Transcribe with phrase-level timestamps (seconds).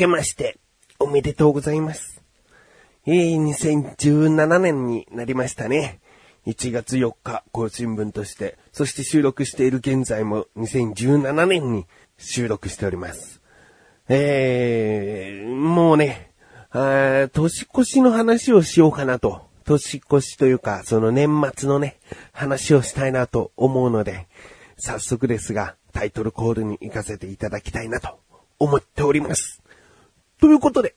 [0.00, 0.56] 明けまして、
[0.98, 2.22] おめでとうございます。
[3.06, 6.00] えー、2017年になりましたね。
[6.46, 11.86] 1月4日、更新分として、そして収録している現在も2017年に
[12.16, 13.42] 収録しております。
[14.08, 16.30] えー、もうね、
[16.70, 19.50] あ年越しの話をしようかなと。
[19.64, 21.98] 年越しというか、その年末のね、
[22.32, 24.28] 話をしたいなと思うので、
[24.78, 28.18] 早速ですが、タイトルコールに行かせていただきたいなと
[28.58, 29.60] 思っております。
[30.40, 30.94] ということで、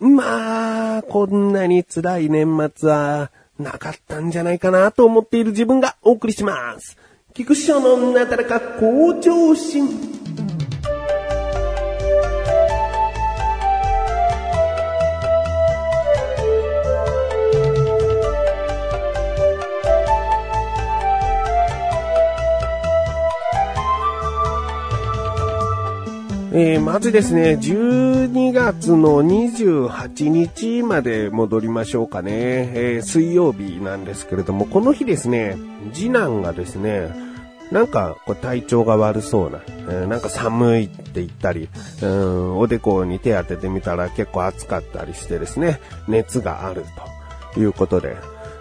[0.00, 6.96] まあ、こんなに辛い年末はなかったんじゃないかなと思っている自分がお送りします。
[7.32, 10.09] 菊師匠のなだらか向上心。
[26.52, 32.32] えーまずですね、12月の28日まで戻りましょうかね。
[32.74, 35.56] えー水曜日なんですけれども、この日ですね、
[35.92, 37.14] 次男がですね、
[37.70, 41.68] なんかこう体調が悪そうな、えーなんか寒いって言ったり、
[42.02, 46.84] うんおでこに手当ててみたら結構暑かったりしてですね、熱がある
[47.54, 48.16] ということで、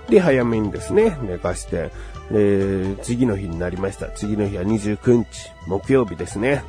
[0.09, 1.89] で、早めにですね、寝かして、
[2.31, 4.09] で、次の日になりました。
[4.09, 5.25] 次の日は29日、
[5.65, 6.63] 木曜日ですね。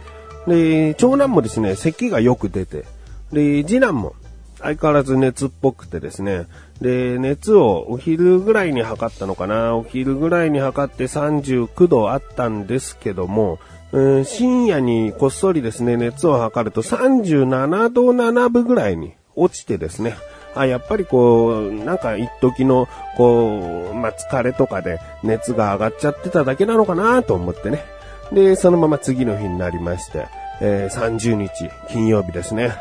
[0.46, 2.84] で、長男もですね、咳がよく出て、
[3.32, 4.14] で、次男も
[4.60, 6.46] 相変わらず熱っぽくてですね、
[6.80, 13.58] で、熱をお昼ぐらいに測ったのかな、お昼ぐらいに測って39度あったんですけども、
[13.92, 20.16] うん深夜にこっそりですね、熱を測ると37度7分ぐらいに落ちてですね、
[20.54, 27.84] あ、やっぱりこう、なんか一時の、こう、まあ、疲れとかで熱が上がっちゃってただけなのかなと思ってね。
[28.32, 30.26] で、そのまま次の日になりまして、
[30.60, 32.72] えー30日、金曜日ですね。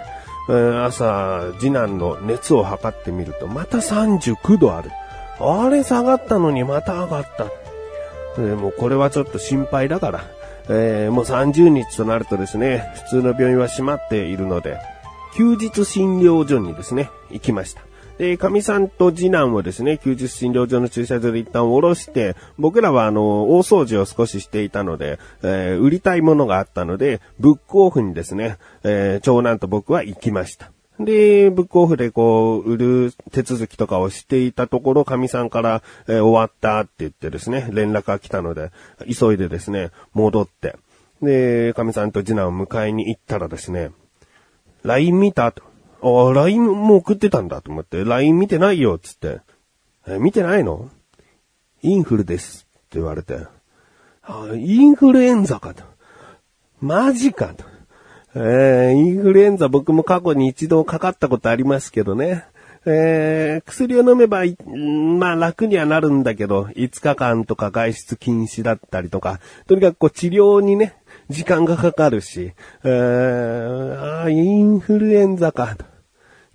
[0.50, 4.92] えー朝、次男の熱を測ってみると、また39度ある。
[5.40, 7.46] あれ下がったのにまた上がった。
[8.38, 10.22] えーもうこれはちょっと心配だから、
[10.70, 14.78] えーもう30日となるとですね、普通の病院は閉まっているので、
[15.36, 17.89] 休日診療所にですね、行きました。
[18.20, 30.70] で、神さんと次男をですね、休日診療所の駐車場で一旦降ろして、僕らはあの、大掃除を少ししていたので、えー売りたいものがあったので、ブックオフにですね、えー長男と僕は行きました。
[31.00, 38.72] で、ブックオフでこう、売る手続きとかをしていたところ、神さんから、えー終わったって言ってですね、連絡が来たので、
[39.08, 40.76] 急いでですね、戻って、
[41.22, 43.92] で、神さんと次男を迎えに行ったらですね、
[44.84, 45.69] LINE 見たと。
[46.02, 49.42] ああ、LINE も送ってたんだと思って、LINE 見てないよ、つって。
[50.08, 50.90] え、見てないの？
[51.82, 52.68] インフルです。
[52.70, 53.38] って言われて。
[54.24, 55.84] あインフルエンザかと。
[56.82, 57.66] マジかと。
[58.36, 62.46] えー、インフルエンザ僕も過去に一度かかったことありますけどね。
[62.86, 64.44] えー、薬を飲めば、
[65.20, 70.96] まあ楽にはなるんだけど、5日間とか外出禁止だったりとか、とにかくこう治療にね、
[71.30, 72.54] 時間がかかるし、
[72.84, 75.78] えー、あーインフルエンザか。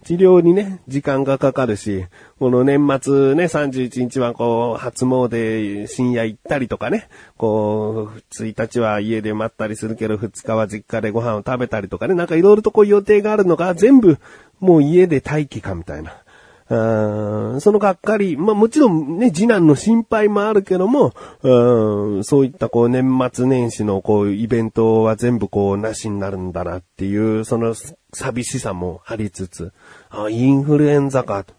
[0.05, 2.05] 治療にね、時間がかかるし、
[2.39, 7.09] この年末ね、31日はこう、初詣深夜行ったりとかね、
[7.39, 14.19] こう、1日は家で待ったりするけど、2日は実家でご飯を食べたりとかね、なんかいろいろとこう予定があるのが全部、
[14.61, 16.24] もう家で待機かみたいな。
[16.69, 27.75] そのがっかり、まあもちろんね、次男の心配もあるけども、うそういったこう年末年始のこうイベントは全部こうなしになるんだなっていう、その
[28.13, 29.73] 寂しさもありつつ、
[30.11, 31.55] あ、インフルエンザかと。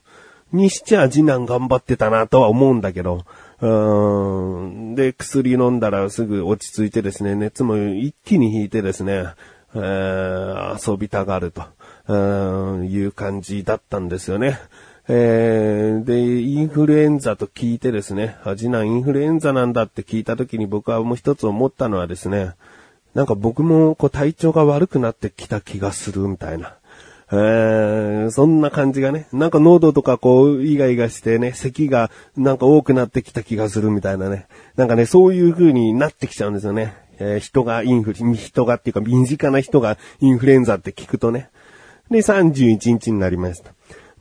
[0.51, 3.25] にしちゃ次男頑張ってたなとは思うんだけど、
[3.61, 9.25] うんで、薬飲んだらすぐ落ち着いてですね、熱も一気に引いてですね、
[9.73, 11.63] えー遊びたがると、
[12.07, 12.15] う
[12.83, 14.59] んいう感じだったんですよね。
[15.07, 22.53] えーで、インフルエンザと聞いてですね、あ次男インフルエンザなんだって聞いた時に僕はもう一つ思ったのはですね、
[23.13, 26.75] なんか僕もこう体調が悪くなってきた気がするみたいな。
[27.31, 34.47] えーそんな感じがね、なんか喉とかこう、イガイガしてね、咳がなんか多くなってきた気がするみたいなね。
[34.75, 36.95] なんかね、そういう風になってきちゃうんですよね。
[37.19, 41.49] えー人がインフル、人がっていうか身近な人がインフルエンザって聞くとね。
[42.09, 43.74] で、31日になりました。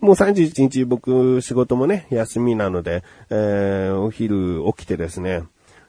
[0.04, 5.44] もう31日僕仕事もね、休みなので、えーお昼起きてですね。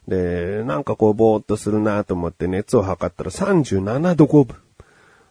[0.07, 4.55] で、なんかこうぼーっとするなと思って熱を測ったら37度5分。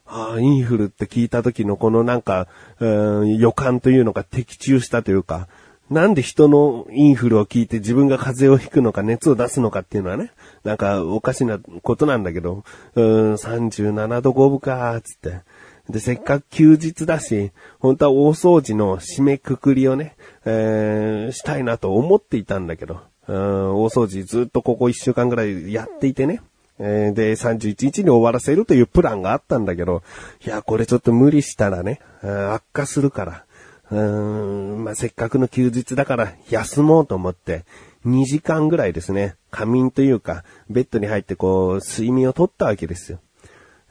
[0.04, 2.46] ああ、インフルって聞いた時のこのなんか、
[2.78, 5.48] うん予感というのが的中したというか、
[5.88, 10.31] なんで人のインフルを聞いて自分が風邪をひくのか熱を出すのかっていうのはね、
[10.62, 12.64] なんかおかしなことなんだけど、
[12.96, 15.40] うん、37度5分かーつって。
[15.88, 26.40] で、せっかく休日だし、本当は大掃除の締めくくりをね、えー、したいなと思っていたんだけど、うん大掃除ずっとここ1週間ぐらいやっていてね。
[26.78, 30.02] えーで、31日に終わらせるというプランがあったんだけど、
[30.44, 33.44] いや、これちょっと無理したらね、悪化するから、
[33.92, 37.64] うーん、まあ、せっかくの休日だから休もうと思って、
[38.06, 43.20] 2時間ぐらいですね、仮眠というか、ベッドに入ってこう、睡眠をとったわけですよ。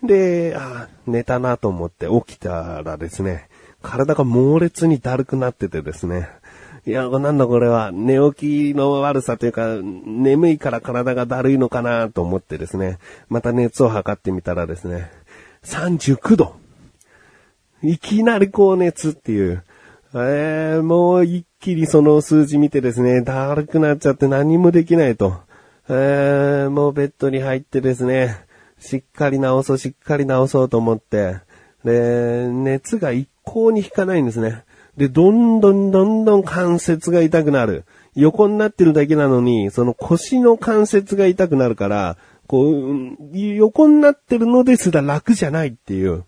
[0.03, 3.47] で、あ寝たなと思って起きたらですね、
[3.81, 6.29] 体が猛烈にだるくなっててですね、
[6.85, 12.97] いや、なんだこれは、寝起きの悪さというか、眠いから体がだるいのかなと思ってですね、
[13.29, 15.09] また熱を測ってみたらですね、
[15.63, 16.55] 39度。
[17.81, 19.63] いきなり高熱っていう。
[20.13, 25.38] えー、もう一気にその数字見てですね、だるくなっちゃって何もできないと。
[25.89, 28.45] えー、もうベッドに入ってですね、
[28.83, 31.38] しっかり治そう、しっかり治そうと思って、
[31.85, 34.63] で、熱が一向に引かないんですね。
[34.97, 37.85] で、どんどんどんどん関節が痛くなる。
[38.15, 46.25] 横になってるだけなのに、その腰の関節が痛くなるから、こう、横になってるのですら楽じゃないっていう。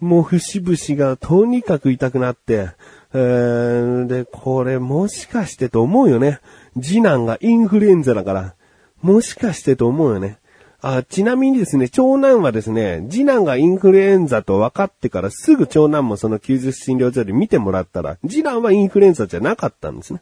[0.00, 2.70] もう節々がとにかく痛くなって、
[3.12, 6.40] えー、で、これもしかしてと思うよね。
[6.80, 8.54] 次男がインフルエンザだから。
[9.02, 10.38] もしかしてと思うよね。
[10.80, 20.20] あ、ちなみにですね、長男はですね、次男がインフルエンザと分かってからすぐ長男もその90診療所で見てもらったら、次男はインフルエンザじゃなかったんですね。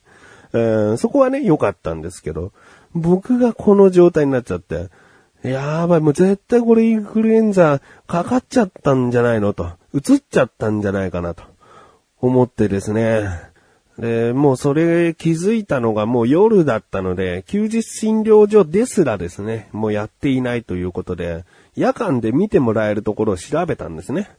[0.55, 2.53] えーそこはね、良かったんですけど、
[2.95, 4.89] 僕がこの状態になっちゃって、
[5.43, 11.43] やばい、もう絶対これインフルエンザかかっちゃったんじゃないのと、移っちゃったんじゃないかなと
[12.21, 13.29] 思ってですね。
[13.99, 21.45] で、もうそれ気づいたのがもう夜だったので、休日診療所ですらですね、もうやっていないということで、
[21.75, 24.31] 夜間で見てもらえるところを調べたんですね。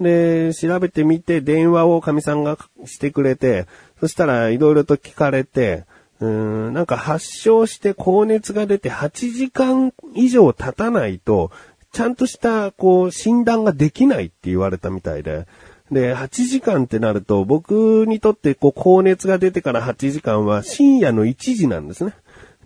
[0.00, 3.66] で、調べてみて電話をかみさんがしてくれて、
[4.00, 5.84] そしたらいろいろと聞かれて、
[6.20, 6.28] うー
[6.70, 11.50] ん、なんか発症して高熱が出て8時間以上経たないと、
[11.92, 15.46] ちゃんとした、こう、診断ができないって言われたみたいで、
[15.92, 22.14] で、8時間ってなると、僕にとって、こう、高熱が出てから8時間は深夜の1時なんですね。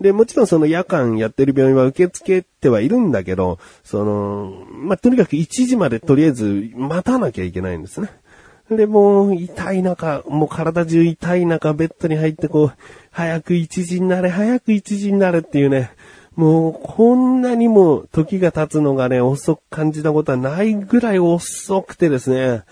[0.01, 8.11] で、もちろんその夜間やってる病院は受け付けてはいるんだけど、その、まあ、とにかく1時までとりあえず待たなきゃいけないんですね。
[8.71, 12.73] で、もう痛い中、もう体中痛い中、ベッドに入ってこう、
[13.11, 15.91] 早く1時になれ、早く1時になれっていうね、
[16.35, 22.65] もうこんなにも時が経つのがね、遅く感じたことはないぐらい遅くてですね、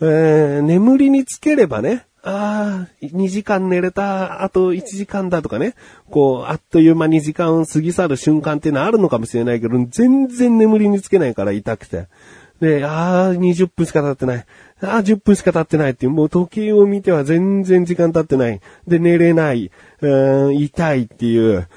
[0.00, 5.74] えー、眠りにつければね、ああ、2時間寝れた、あと1時間だとかね、
[6.10, 12.06] こう、あっという間に時間を過ぎ去る瞬間っていうのはあるのかもしれないけど、全然眠りにつけないから痛くて。
[12.60, 14.46] で、ああ、20分しか経ってない。
[14.82, 18.60] ああ、10分しか経ってないっていう、もう時計を見ては全然時間経ってない。
[18.86, 19.70] で、寝れない。
[20.00, 21.68] うん痛いっていう、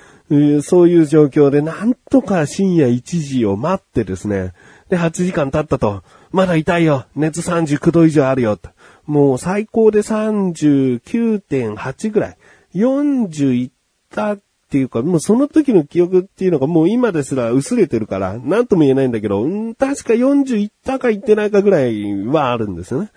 [0.61, 4.53] そういう状況で、なんとか深夜1時を待ってですね。
[4.91, 6.03] で、8時間経ったと。
[6.33, 7.05] まだ痛いよ。
[7.15, 8.59] 熱39度以上あるよ。
[9.05, 12.37] もう最高で39.8ぐらい。
[12.75, 13.71] 40いっ
[14.13, 23.11] たっていうか、もうその時の記憶っていうのがもう今ですら薄れてるから、なんとも言えないんだけど、うん、確か40いったかいってないかぐらいはあるんですよね。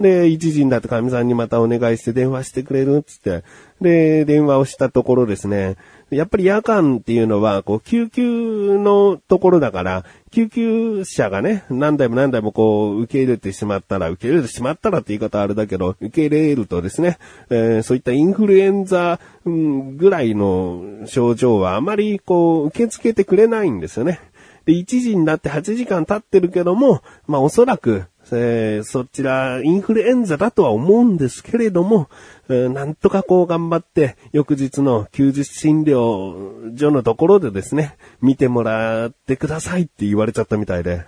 [0.00, 3.44] で、1時になって神さんにまたお願いして電話してくれるっつって、
[3.80, 5.76] で、電話をしたところですね、
[6.10, 17.18] やっぱり夜間っていうのは、こう、救急のところだから、救急車がね、何台も何台もこう、受け入れてしまったら、受け入れてしまったらって言い方はあれだけど、受け入れるとですね、
[17.50, 24.20] えーそういったインフルエンザ、うんぐらいの症状はあまりこう、受け付けてくれないんですよね。
[24.66, 32.08] で、1時になって8時間経ってるけども、まあおそらく、えーそちら、インフルエンザだとは思うんですけれども、
[32.48, 41.04] えーなんとかこう頑張って、翌日の休日診療所のところでですね、見てもらってくださいって言われちゃったみたいで、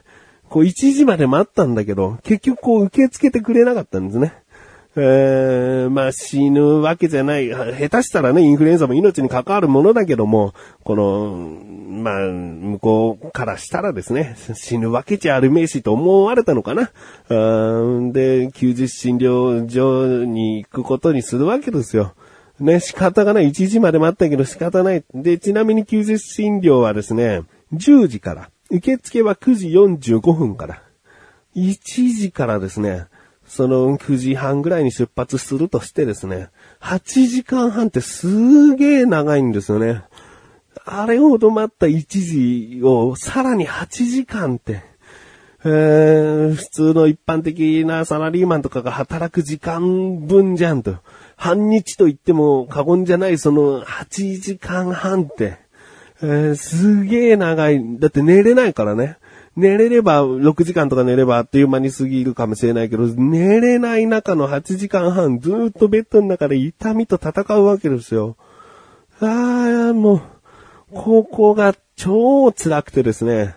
[0.48, 4.34] こう1時まで待ったんだけど、結局こう受け付けてくれなかったんですね。
[4.94, 7.48] えー、まあ死ぬわけじゃない。
[7.48, 10.52] 下手したらね、インフルエンザも命に関わるものだけども、
[10.84, 11.32] この、
[12.02, 16.90] まあ、向こうからしたらですね、死ぬわけじゃあるめえしと思われたのかな。
[17.28, 22.12] あーで、休日診療所に行くことにするわけですよ。
[22.60, 23.48] ね、仕方がない。
[23.48, 25.04] 1時まで待ったけど仕方ない。
[25.14, 30.82] で、ちなみに休日診療はですね、10時から、受付は9時45分から、
[31.56, 33.06] 1時からですね、
[33.54, 36.48] その9時半ぐらいに出発するとしてですね、
[36.80, 40.04] 8時間半ってすげえ長いんですよね。
[40.86, 44.82] あれほど待った1時をさらに8時間って、
[45.66, 50.96] えー、普通の一般的なサラリーマンとかが働く時間分じゃんと。
[51.36, 55.58] 半日と言っても過言じゃないその8時間半って、
[56.22, 57.98] えー、すげえ長い。
[57.98, 59.18] だって寝れないからね。
[59.56, 68.36] 寝れれば、6時間とか寝ればあっという間に過ぎるかもしれないけど、寝れない中の8時間半、ずっとベッドの中で痛みと戦うわけですよ。
[69.20, 70.22] ああ、もう、
[70.94, 73.56] 高校が超辛くてですね。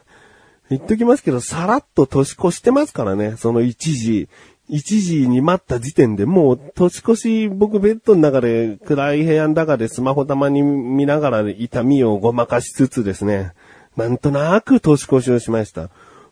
[0.69, 3.35] 言っときますけど、さらっと年越してますからね。
[3.37, 4.27] その1時、
[4.69, 13.53] 1時に待った時点でもう年越し僕ベッドの中で暗い部屋の中でスマホたまに見ながら痛みをごまかしつつですね。
[13.97, 15.89] なんとなく年越しをしました。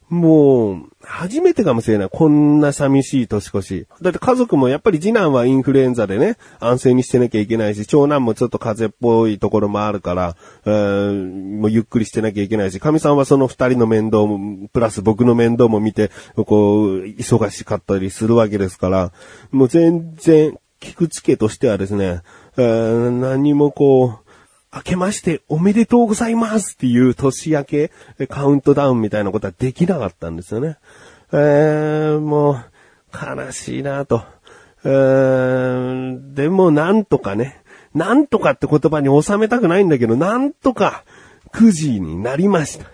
[0.10, 2.10] もう、初めてかもしれない。
[2.10, 3.88] こんな寂しい年越し。
[4.02, 19.12] だって家族もやっぱり次男はインフルエンザでね、安静にしてなきゃいけないし、長男もちょっと風邪っぽいところもあるから、えー、もうゆっくりしてなきゃいけないし、神さんはその二人の面倒も、プラス僕の面倒も見て、こう、忙しかったりするわけですから、
[19.52, 22.22] もう全然、聞くつけとしてはですね、
[22.58, 24.23] えー、何もこう、
[24.76, 27.92] 明けましておめでとうございますっていう年明け
[28.28, 30.78] カウントダウンみたいなことはできなかったんですよね。
[31.32, 32.64] えー、もう、
[33.14, 34.24] 悲しいなと。
[34.84, 37.62] えー、でもなんとかね、
[37.94, 41.04] なんとかって言葉に収めたくないんだけど、なんとか
[41.54, 42.86] 9時になりました。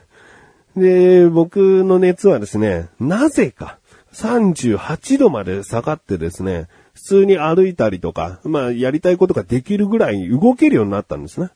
[0.76, 3.80] で、僕の熱はですね、なぜか
[4.14, 11.50] 38度まで下がってですね、普通に歩いたりとか、まあやりたいことができるぐらい動けるようになったんですね。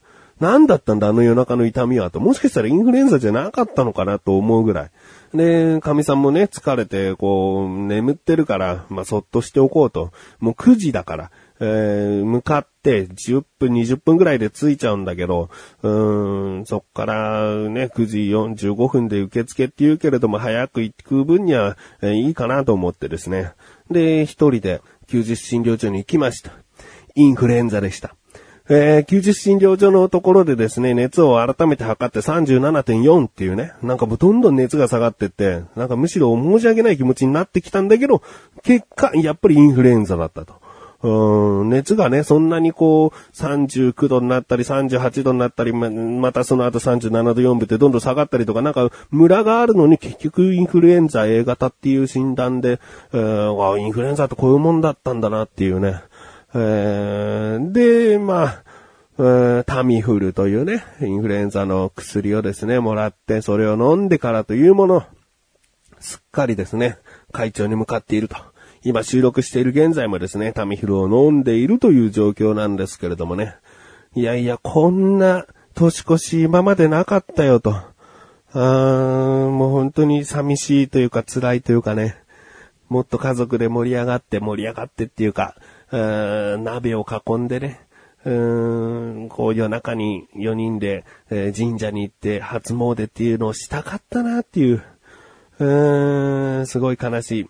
[0.44, 2.20] 何だったんだあの夜中の痛みはと。
[2.20, 4.90] もしかしたらインフルエンザじゃなかったのかなと思うぐらい。
[5.32, 10.12] で、神さんもね、疲れて、こう、眠ってるから、まあ、そっとしておこうと。
[10.40, 15.48] もう9時だから、えー、向かって10分、20分ぐらいで着いちゃうんだけど、
[15.82, 23.52] うーん、そっからね、9時45分で受付って言うけれども、早く行く分には、えー、いいかなと思ってですね。
[23.90, 26.52] で、一人で休日診療所に行きました。
[27.14, 28.14] インフルエンザでした。
[28.68, 38.22] えー、休日診療所のところでですね、熱を改めて測って37.4っていうね、なんかもうどんどん熱が下がってって、なんかむしろ申し訳ない気持ちになってきたんだけど、
[38.62, 40.64] 結果、やっぱりインフルエンザだったと。
[41.02, 52.80] うん、熱がね、そんなにこう、39度になったり、38度になったり、ま、またその後37度4分ってどんどん下がったりとか、なんか、ムラがあるのに結局インフルエンザ A 型っていう診断で、
[53.12, 56.00] えー、インフルエンザってこういうもんだったんだなっていうね。
[56.54, 58.62] えー、で、ま
[59.16, 65.04] あ、タミフルというね、インフルエンザの薬をですね、もらって、それを飲んでからというもの、
[66.00, 66.98] すっかりですね、
[67.32, 68.36] 会長に向かっていると。
[68.82, 73.56] 今収録している現在もですね、タミフルを飲んでいるという状況なんですけれどもね。
[74.14, 77.72] いやいや、こんな年越し今までなかったよと。
[77.72, 82.16] あーもう本当に寂しいというか辛いというかね。
[82.88, 85.56] もっと家族で盛り上がって盛り上がってっていうか、
[85.96, 87.80] 鍋を囲んでね、
[88.24, 94.82] うーん、こう夜中に4人で、えー、神社に行って初詣っていうのをしたかったなっていう、
[95.58, 97.46] うーん、すごい悲しい。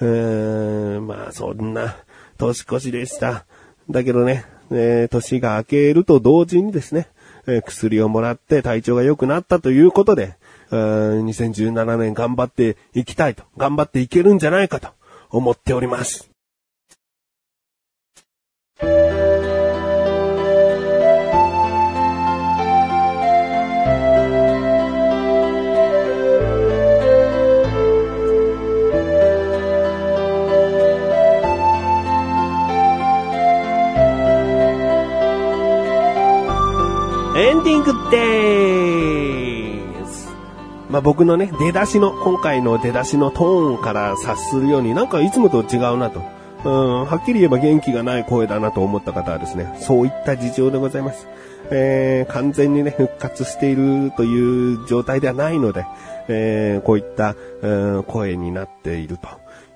[0.00, 1.96] うーん、まあそんな
[2.38, 3.44] 年越しでした。
[3.90, 7.08] だけどね、えー、年が明けると同時にですね、
[7.46, 10.36] えー、薬をもらって体調が良くなったということで、
[10.70, 14.90] うーん2017年頑張っていきたいと、頑張っていけるんじゃないかと
[15.30, 16.30] 思っております。
[18.80, 18.90] エン
[37.64, 40.28] ディングでーす。
[40.88, 46.37] まあ、僕のね、出だしの、今回の出だしのトーンから察するように、なんかいつもと違うなと。
[46.64, 51.28] うん、はっきり言えば元気がない声だなと思った方はですね、そういった事情でございます。
[51.70, 55.86] えー、完全にね、復活しているという状態ではないので、
[56.28, 59.28] えー、こういった、うん、声になっていると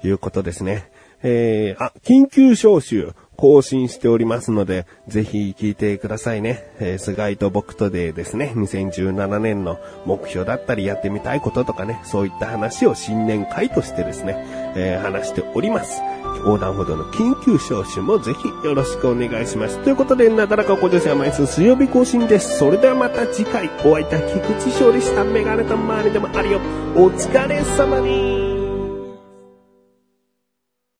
[0.06, 0.90] いうことですね。
[1.22, 3.12] えー、あ、緊急招集。
[3.42, 6.64] 更新しておりますので、ぜひ聞いてくださいね。
[6.78, 14.36] えー、菅井と僕とでですね、2017年の目標だったりやってみたいこととかね、そういった話を新年会としてですね、
[14.76, 16.02] えー、話しております。
[16.38, 19.78] 横断歩道の緊急招集もぜひよろしくお願いします。
[19.78, 22.58] ということで、なだらかご女子は毎週水曜日更新です。
[22.58, 26.60] それではまた次回、お会いいた菊池勝利したメガネと周りでもあるよ。
[26.96, 28.41] お疲れ様に